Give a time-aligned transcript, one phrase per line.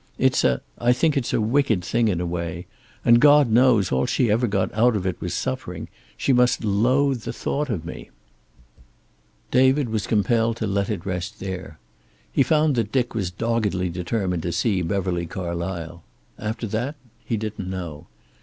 [0.17, 2.65] It's a I think it's a wicked thing, in a way.
[3.05, 5.89] And God knows all she ever got out of it was suffering.
[6.17, 8.09] She must loathe the thought of me."
[9.51, 11.77] David was compelled to let it rest there.
[12.33, 16.01] He found that Dick was doggedly determined to see Beverly Carlysle.
[16.39, 18.07] After that, he didn't know.